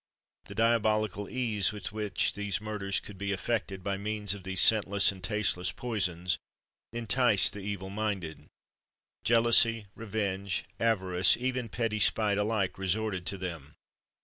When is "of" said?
4.33-4.41